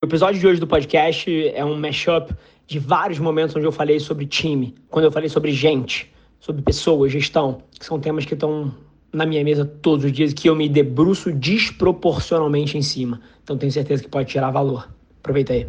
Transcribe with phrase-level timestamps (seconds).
[0.00, 2.32] O episódio de hoje do podcast é um mashup
[2.68, 7.10] de vários momentos onde eu falei sobre time, quando eu falei sobre gente, sobre pessoas,
[7.10, 8.72] gestão, que são temas que estão
[9.12, 13.20] na minha mesa todos os dias que eu me debruço desproporcionalmente em cima.
[13.42, 14.88] Então tenho certeza que pode tirar valor.
[15.18, 15.66] Aproveita aí.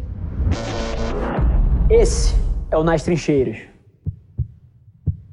[1.90, 2.32] Esse
[2.70, 3.58] é o Nas Trincheiras.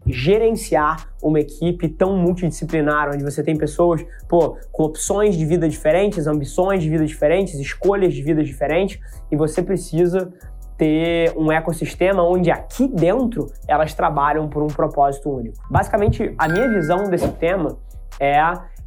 [0.08, 6.28] Gerenciar uma equipe tão multidisciplinar, onde você tem pessoas pô, com opções de vida diferentes,
[6.28, 9.00] ambições de vida diferentes, escolhas de vida diferentes,
[9.32, 10.32] e você precisa
[10.78, 15.57] ter um ecossistema onde aqui dentro elas trabalham por um propósito único.
[15.70, 17.78] Basicamente, a minha visão desse tema
[18.20, 18.39] é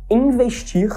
[0.09, 0.91] investir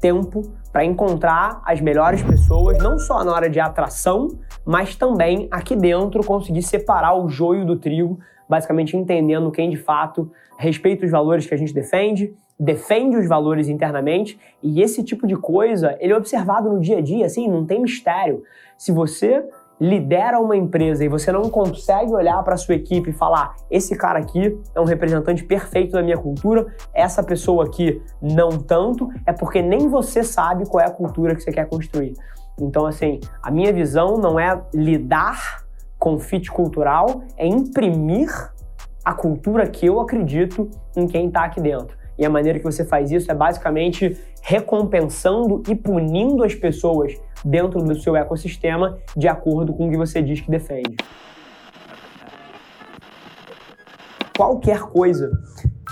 [0.00, 0.42] tempo
[0.72, 4.28] para encontrar as melhores pessoas, não só na hora de atração,
[4.64, 8.18] mas também aqui dentro conseguir separar o joio do trigo,
[8.50, 13.68] basicamente entendendo quem de fato respeita os valores que a gente defende, defende os valores
[13.68, 17.64] internamente, e esse tipo de coisa, ele é observado no dia a dia, assim, não
[17.64, 18.42] tem mistério.
[18.76, 19.44] Se você
[19.80, 24.18] lidera uma empresa e você não consegue olhar para sua equipe e falar: esse cara
[24.18, 29.62] aqui é um representante perfeito da minha cultura, essa pessoa aqui não tanto, é porque
[29.62, 32.14] nem você sabe qual é a cultura que você quer construir.
[32.60, 35.64] Então, assim, a minha visão não é lidar
[36.00, 38.30] com fit cultural, é imprimir
[39.04, 41.96] a cultura que eu acredito em quem está aqui dentro.
[42.18, 47.82] E a maneira que você faz isso é basicamente recompensando e punindo as pessoas dentro
[47.82, 50.96] do seu ecossistema de acordo com o que você diz que defende.
[54.36, 55.30] Qualquer coisa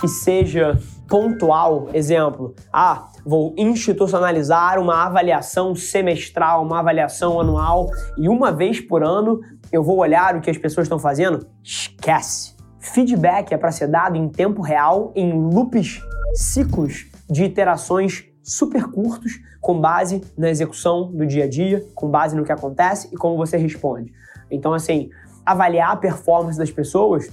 [0.01, 8.53] que seja pontual, exemplo, ah, vou institucionalizar uma avaliação semestral, uma avaliação anual e uma
[8.53, 9.41] vez por ano
[9.73, 12.57] eu vou olhar o que as pessoas estão fazendo, esquece.
[12.79, 16.01] Feedback é para ser dado em tempo real, em loops
[16.35, 22.35] ciclos de iterações super curtos, com base na execução do dia a dia, com base
[22.37, 24.13] no que acontece e como você responde.
[24.51, 25.11] Então, assim,
[25.45, 27.29] avaliar a performance das pessoas,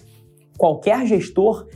[0.58, 1.68] qualquer gestor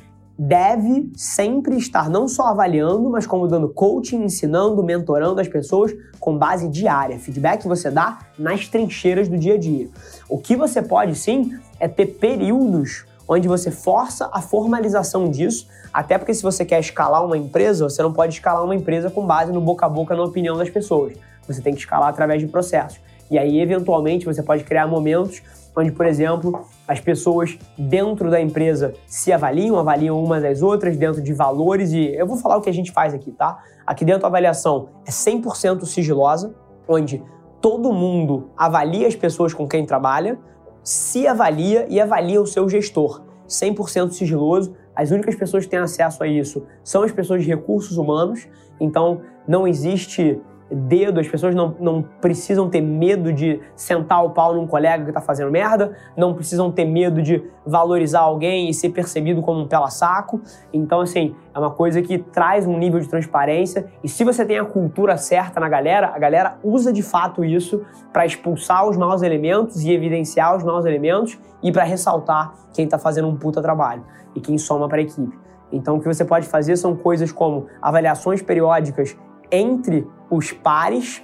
[0.41, 6.37] deve sempre estar não só avaliando, mas como dando coaching, ensinando, mentorando as pessoas com
[6.37, 9.89] base diária, feedback você dá nas trincheiras do dia a dia.
[10.29, 16.17] O que você pode sim é ter períodos onde você força a formalização disso, até
[16.17, 19.51] porque se você quer escalar uma empresa, você não pode escalar uma empresa com base
[19.51, 21.13] no boca a boca, na opinião das pessoas.
[21.47, 23.01] Você tem que escalar através de processos.
[23.29, 25.41] E aí, eventualmente, você pode criar momentos
[25.75, 31.21] onde, por exemplo, as pessoas dentro da empresa se avaliam, avaliam umas às outras dentro
[31.21, 33.59] de valores e eu vou falar o que a gente faz aqui, tá?
[33.85, 36.53] Aqui dentro a avaliação é 100% sigilosa,
[36.87, 37.23] onde
[37.61, 40.37] todo mundo avalia as pessoas com quem trabalha,
[40.83, 43.21] se avalia e avalia o seu gestor.
[43.47, 44.75] 100% sigiloso.
[44.95, 48.47] As únicas pessoas que têm acesso a isso são as pessoas de recursos humanos.
[48.79, 50.39] Então, não existe
[50.71, 55.09] dedo, as pessoas não, não precisam ter medo de sentar o pau num colega que
[55.09, 59.67] está fazendo merda, não precisam ter medo de valorizar alguém e ser percebido como um
[59.67, 60.41] pela-saco.
[60.71, 64.59] Então, assim, é uma coisa que traz um nível de transparência e se você tem
[64.59, 69.21] a cultura certa na galera, a galera usa de fato isso para expulsar os maus
[69.21, 74.03] elementos e evidenciar os maus elementos e para ressaltar quem está fazendo um puta trabalho
[74.35, 75.37] e quem soma para a equipe.
[75.71, 79.15] Então, o que você pode fazer são coisas como avaliações periódicas
[79.51, 81.23] entre os pares,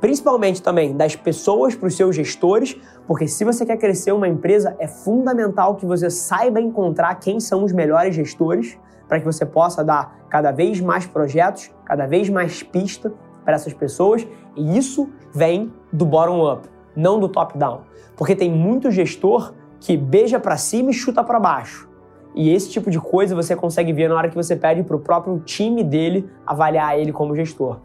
[0.00, 2.76] principalmente também das pessoas para os seus gestores,
[3.06, 7.64] porque se você quer crescer uma empresa, é fundamental que você saiba encontrar quem são
[7.64, 12.62] os melhores gestores para que você possa dar cada vez mais projetos, cada vez mais
[12.62, 13.12] pista
[13.44, 17.82] para essas pessoas, e isso vem do bottom up, não do top down.
[18.16, 21.88] Porque tem muito gestor que beija para cima e chuta para baixo.
[22.34, 24.98] E esse tipo de coisa você consegue ver na hora que você pede para o
[24.98, 27.78] próprio time dele avaliar ele como gestor.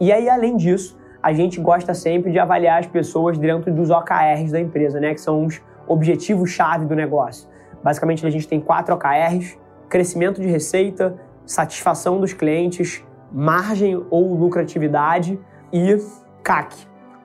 [0.00, 4.50] E aí, além disso, a gente gosta sempre de avaliar as pessoas dentro dos OKRs
[4.50, 5.14] da empresa, né?
[5.14, 7.48] Que são os objetivos-chave do negócio.
[7.82, 9.58] Basicamente, a gente tem quatro OKRs:
[9.88, 11.14] crescimento de receita,
[11.44, 15.38] satisfação dos clientes, margem ou lucratividade
[15.72, 15.98] e
[16.42, 16.76] CAC,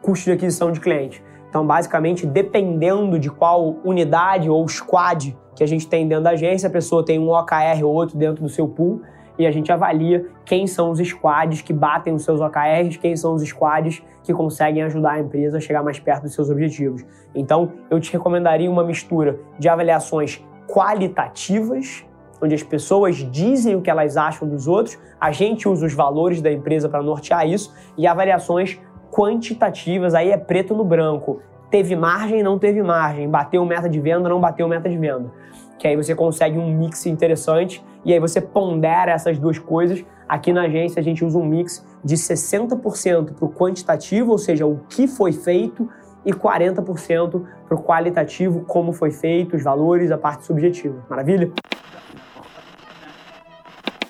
[0.01, 1.23] custo de aquisição de cliente.
[1.49, 6.69] Então, basicamente, dependendo de qual unidade ou squad que a gente tem dentro da agência,
[6.69, 9.01] a pessoa tem um OKR ou outro dentro do seu pool
[9.39, 13.33] e a gente avalia quem são os squads que batem os seus OKRs, quem são
[13.33, 17.03] os squads que conseguem ajudar a empresa a chegar mais perto dos seus objetivos.
[17.33, 22.05] Então, eu te recomendaria uma mistura de avaliações qualitativas,
[22.39, 26.39] onde as pessoas dizem o que elas acham dos outros, a gente usa os valores
[26.39, 28.79] da empresa para nortear isso, e avaliações
[29.11, 31.41] quantitativas, aí é preto no branco.
[31.69, 33.29] Teve margem, não teve margem.
[33.29, 35.31] Bateu meta de venda, não bateu meta de venda.
[35.77, 40.51] Que aí você consegue um mix interessante e aí você pondera essas duas coisas Aqui
[40.51, 44.81] na agência a gente usa um mix de 60% para o quantitativo, ou seja, o
[44.89, 45.89] que foi feito,
[46.25, 51.05] e 40% para o qualitativo, como foi feito, os valores, a parte subjetiva.
[51.09, 51.49] Maravilha?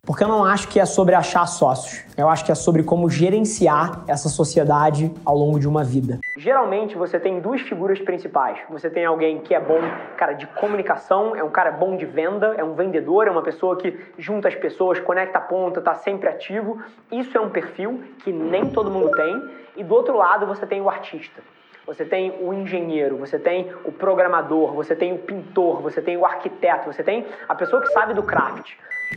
[0.07, 2.06] Porque eu não acho que é sobre achar sócios.
[2.18, 6.18] Eu acho que é sobre como gerenciar essa sociedade ao longo de uma vida.
[6.38, 8.57] Geralmente você tem duas figuras principais.
[8.69, 9.81] Você tem alguém que é bom,
[10.15, 13.75] cara, de comunicação, é um cara bom de venda, é um vendedor, é uma pessoa
[13.75, 16.81] que junta as pessoas, conecta a ponta, tá sempre ativo.
[17.12, 19.44] Isso é um perfil que nem todo mundo tem.
[19.75, 21.42] E do outro lado você tem o artista
[21.86, 26.25] você tem o engenheiro, você tem o programador, você tem o pintor, você tem o
[26.25, 28.74] arquiteto, você tem a pessoa que sabe do craft.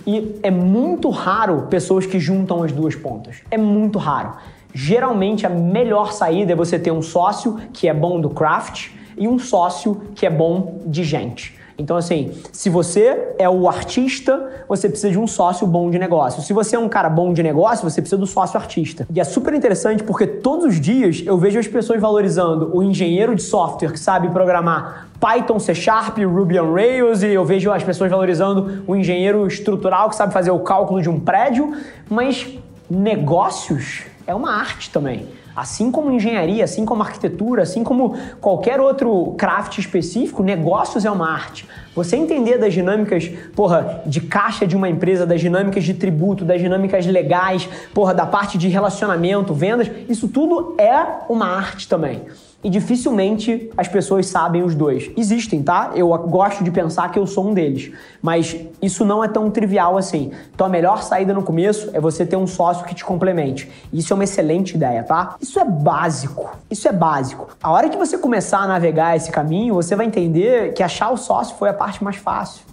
[0.07, 3.37] E é muito raro pessoas que juntam as duas pontas.
[3.51, 4.35] É muito raro.
[4.73, 9.27] Geralmente a melhor saída é você ter um sócio que é bom do craft e
[9.27, 11.59] um sócio que é bom de gente.
[11.81, 16.43] Então, assim, se você é o artista, você precisa de um sócio bom de negócio.
[16.43, 19.07] Se você é um cara bom de negócio, você precisa do sócio artista.
[19.13, 23.35] E é super interessante porque todos os dias eu vejo as pessoas valorizando o engenheiro
[23.35, 27.85] de software que sabe programar Python, C Sharp, Ruby on Rails, e eu vejo as
[27.85, 31.77] pessoas valorizando o engenheiro estrutural que sabe fazer o cálculo de um prédio,
[32.09, 32.49] mas
[32.89, 35.29] negócios é uma arte também.
[35.55, 41.31] Assim como engenharia, assim como arquitetura, assim como qualquer outro craft específico, negócios é uma
[41.31, 41.69] arte.
[41.95, 46.61] Você entender das dinâmicas, porra, de caixa de uma empresa, das dinâmicas de tributo, das
[46.61, 52.23] dinâmicas legais, porra, da parte de relacionamento, vendas, isso tudo é uma arte também
[52.63, 55.11] e dificilmente as pessoas sabem os dois.
[55.17, 55.93] Existem, tá?
[55.95, 57.91] Eu gosto de pensar que eu sou um deles,
[58.21, 60.31] mas isso não é tão trivial assim.
[60.55, 63.71] Então a melhor saída no começo é você ter um sócio que te complemente.
[63.93, 65.37] Isso é uma excelente ideia, tá?
[65.41, 66.51] Isso é básico.
[66.71, 67.49] Isso é básico.
[67.63, 71.17] A hora que você começar a navegar esse caminho, você vai entender que achar o
[71.17, 72.71] sócio foi a parte mais fácil.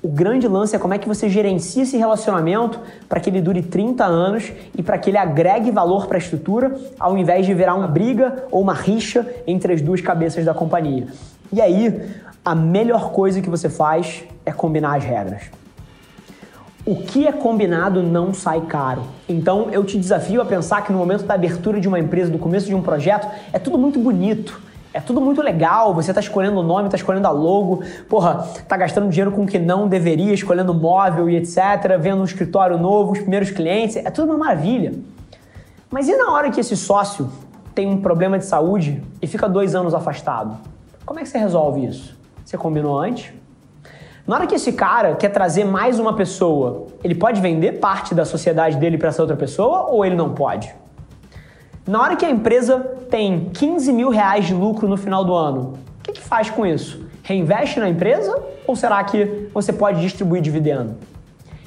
[0.00, 3.62] O grande lance é como é que você gerencia esse relacionamento para que ele dure
[3.62, 7.74] 30 anos e para que ele agregue valor para a estrutura, ao invés de virar
[7.74, 11.08] uma briga ou uma rixa entre as duas cabeças da companhia.
[11.52, 12.08] E aí,
[12.44, 15.50] a melhor coisa que você faz é combinar as regras.
[16.88, 19.02] O que é combinado não sai caro.
[19.28, 22.38] Então eu te desafio a pensar que no momento da abertura de uma empresa, do
[22.38, 24.58] começo de um projeto, é tudo muito bonito
[24.94, 28.74] é tudo muito legal, você tá escolhendo o nome, tá escolhendo a logo, porra, tá
[28.74, 31.58] gastando dinheiro com o que não deveria, escolhendo móvel e etc,
[32.00, 34.94] vendo um escritório novo, os primeiros clientes, é tudo uma maravilha.
[35.90, 37.30] Mas e na hora que esse sócio
[37.74, 40.56] tem um problema de saúde e fica dois anos afastado?
[41.04, 42.16] Como é que você resolve isso?
[42.42, 43.37] Você combinou antes?
[44.28, 48.26] Na hora que esse cara quer trazer mais uma pessoa, ele pode vender parte da
[48.26, 50.70] sociedade dele para essa outra pessoa ou ele não pode?
[51.86, 52.78] Na hora que a empresa
[53.10, 56.66] tem 15 mil reais de lucro no final do ano, o que, que faz com
[56.66, 57.06] isso?
[57.22, 60.96] Reinveste na empresa ou será que você pode distribuir dividendo?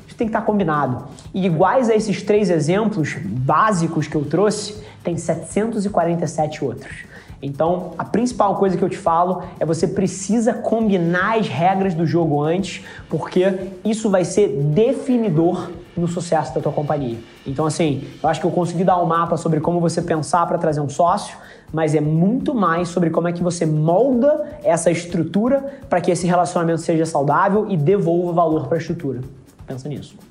[0.08, 1.06] Isso tem que estar combinado.
[1.34, 7.11] E iguais a esses três exemplos básicos que eu trouxe, tem 747 outros.
[7.42, 12.06] Então, a principal coisa que eu te falo é você precisa combinar as regras do
[12.06, 17.18] jogo antes, porque isso vai ser definidor no sucesso da tua companhia.
[17.46, 20.58] Então, assim, eu acho que eu consegui dar um mapa sobre como você pensar para
[20.58, 21.38] trazer um sócio,
[21.74, 26.28] mas é muito mais sobre como é que você molda essa estrutura para que esse
[26.28, 29.22] relacionamento seja saudável e devolva valor para a estrutura.
[29.66, 30.31] Pensa nisso.